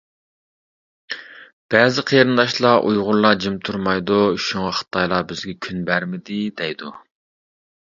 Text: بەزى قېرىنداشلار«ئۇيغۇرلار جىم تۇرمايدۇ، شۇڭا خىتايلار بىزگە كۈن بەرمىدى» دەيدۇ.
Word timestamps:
بەزى 1.75 2.03
قېرىنداشلار«ئۇيغۇرلار 2.11 3.37
جىم 3.45 3.61
تۇرمايدۇ، 3.69 4.19
شۇڭا 4.47 4.73
خىتايلار 4.81 5.31
بىزگە 5.35 5.57
كۈن 5.69 5.87
بەرمىدى» 5.93 6.43
دەيدۇ. 6.65 6.95